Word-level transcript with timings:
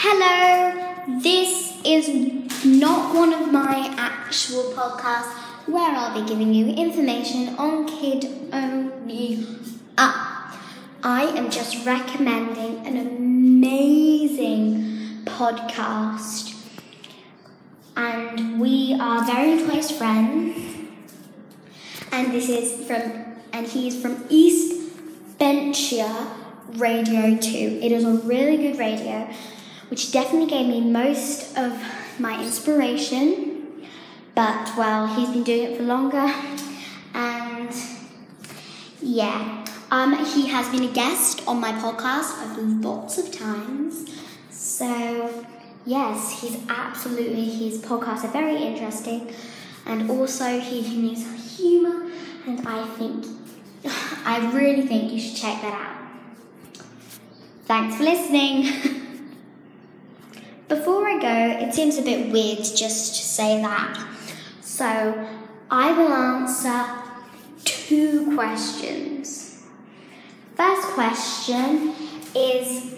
Hello, 0.00 1.18
this 1.20 1.76
is 1.84 2.08
not 2.64 3.16
one 3.16 3.32
of 3.32 3.50
my 3.50 3.92
actual 3.98 4.72
podcasts 4.72 5.32
where 5.66 5.90
I'll 5.90 6.14
be 6.14 6.24
giving 6.24 6.54
you 6.54 6.68
information 6.68 7.56
on 7.56 7.88
Kid 7.88 8.24
Only 8.52 9.44
Up. 9.98 10.54
I 11.02 11.24
am 11.36 11.50
just 11.50 11.84
recommending 11.84 12.86
an 12.86 12.96
amazing 12.96 15.24
podcast, 15.24 16.54
and 17.96 18.60
we 18.60 18.96
are 19.00 19.24
very 19.24 19.64
close 19.64 19.90
friends. 19.90 20.76
And 22.12 22.32
this 22.32 22.48
is 22.48 22.86
from, 22.86 23.34
and 23.52 23.66
he's 23.66 24.00
from 24.00 24.24
East 24.28 24.92
Bentia 25.40 26.28
Radio 26.74 27.36
2. 27.36 27.80
It 27.82 27.90
is 27.90 28.04
a 28.04 28.12
really 28.12 28.58
good 28.58 28.78
radio 28.78 29.28
which 29.90 30.12
definitely 30.12 30.48
gave 30.48 30.66
me 30.66 30.80
most 30.80 31.56
of 31.56 31.72
my 32.18 32.42
inspiration. 32.42 33.86
But 34.34 34.76
well, 34.76 35.06
he's 35.06 35.30
been 35.30 35.42
doing 35.42 35.72
it 35.72 35.76
for 35.76 35.82
longer, 35.82 36.32
and 37.12 37.74
yeah, 39.02 39.64
um, 39.90 40.24
he 40.24 40.46
has 40.48 40.68
been 40.68 40.84
a 40.84 40.92
guest 40.92 41.42
on 41.46 41.60
my 41.60 41.72
podcast 41.72 42.82
lots 42.82 43.18
of 43.18 43.32
times. 43.32 44.08
So 44.50 45.44
yes, 45.86 46.40
he's 46.40 46.58
absolutely 46.68 47.46
his 47.46 47.80
podcasts 47.80 48.24
are 48.24 48.32
very 48.32 48.62
interesting, 48.62 49.32
and 49.86 50.10
also 50.10 50.60
he 50.60 50.80
uses 50.80 51.58
humor, 51.58 52.10
and 52.46 52.66
I 52.68 52.86
think 52.96 53.24
I 54.24 54.50
really 54.52 54.86
think 54.86 55.10
you 55.10 55.18
should 55.18 55.36
check 55.36 55.62
that 55.62 55.72
out. 55.72 55.96
Thanks 57.64 57.96
for 57.96 58.04
listening. 58.04 59.04
Before 60.68 61.08
I 61.08 61.18
go, 61.18 61.66
it 61.66 61.72
seems 61.72 61.96
a 61.96 62.02
bit 62.02 62.30
weird 62.30 62.58
to 62.58 62.76
just 62.76 63.14
say 63.34 63.60
that. 63.62 63.98
So 64.60 65.26
I 65.70 65.92
will 65.92 66.12
answer 66.12 66.84
two 67.64 68.34
questions. 68.34 69.64
First 70.56 70.82
question 70.88 71.94
is 72.34 72.94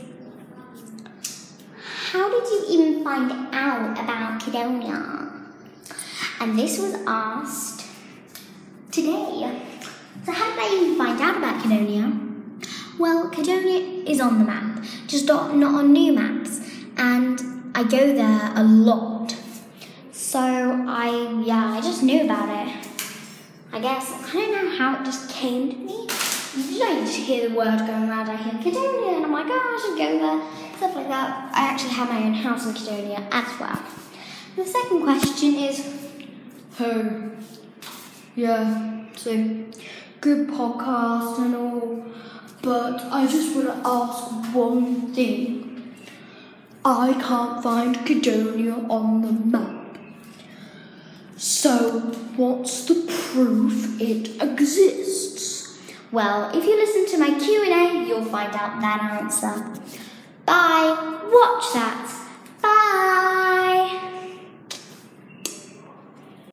How 2.10 2.28
did 2.28 2.50
you 2.50 2.64
even 2.70 3.04
find 3.04 3.30
out 3.54 3.92
about 3.92 4.40
Kidonia? 4.40 5.30
And 6.40 6.58
this 6.58 6.80
was 6.80 6.94
asked 7.06 7.86
today. 8.90 9.62
So, 10.26 10.32
how 10.32 10.50
did 10.50 10.58
I 10.58 10.80
even 10.82 10.98
find 10.98 11.20
out 11.20 11.36
about 11.36 11.62
Kidonia? 11.62 12.58
Well, 12.98 13.30
Kidonia 13.30 14.08
is 14.08 14.20
on 14.20 14.38
the 14.38 14.44
map, 14.44 14.84
just 15.06 15.26
not 15.26 15.52
on 15.52 15.92
new 15.92 16.12
maps. 16.12 16.60
And 16.96 17.49
I 17.74 17.84
go 17.84 18.14
there 18.14 18.52
a 18.54 18.62
lot. 18.62 19.36
So 20.12 20.38
I, 20.38 21.42
yeah, 21.44 21.72
I 21.72 21.80
just 21.80 22.02
knew 22.02 22.24
about 22.24 22.48
it. 22.48 22.86
I 23.72 23.80
guess, 23.80 24.12
I 24.12 24.32
don't 24.32 24.52
know 24.52 24.76
how 24.76 25.00
it 25.00 25.04
just 25.04 25.30
came 25.30 25.70
to 25.70 25.76
me. 25.76 26.08
You 26.56 26.78
know, 26.80 26.98
you 26.98 27.00
just 27.06 27.16
hear 27.16 27.48
the 27.48 27.54
word 27.54 27.78
going 27.78 28.08
around, 28.08 28.28
I 28.28 28.36
hear 28.36 28.54
Kidonia, 28.54 29.16
and 29.16 29.26
I'm 29.26 29.32
like, 29.32 29.46
oh, 29.48 29.52
I 29.52 29.80
should 29.80 29.96
go 29.96 30.18
there, 30.18 30.76
stuff 30.76 30.96
like 30.96 31.08
that. 31.08 31.50
I 31.54 31.62
actually 31.62 31.90
have 31.90 32.08
my 32.08 32.24
own 32.24 32.34
house 32.34 32.66
in 32.66 32.74
Kidonia 32.74 33.28
as 33.30 33.60
well. 33.60 33.80
The 34.56 34.64
second 34.64 35.02
question 35.02 35.54
is, 35.54 36.00
Hey, 36.76 37.30
yeah, 38.34 39.04
so 39.16 39.30
good 40.20 40.48
podcast 40.48 41.38
and 41.38 41.54
all, 41.54 42.04
but 42.62 43.00
I 43.12 43.26
just 43.26 43.54
want 43.54 43.68
to 43.68 43.88
ask 43.88 44.54
one 44.54 45.14
thing. 45.14 45.69
I 46.84 47.12
can't 47.12 47.62
find 47.62 47.96
Kidonia 47.96 48.88
on 48.88 49.22
the 49.22 49.32
map. 49.32 49.98
So, 51.36 52.00
what's 52.36 52.86
the 52.86 53.06
proof 53.32 54.00
it 54.00 54.40
exists? 54.42 55.78
Well, 56.10 56.50
if 56.56 56.64
you 56.64 56.76
listen 56.76 57.06
to 57.12 57.18
my 57.18 57.38
Q&A, 57.38 58.06
you'll 58.06 58.24
find 58.24 58.54
out 58.54 58.80
that 58.80 59.20
answer. 59.22 59.74
Bye. 60.46 61.18
Watch 61.30 61.72
that. 61.74 62.29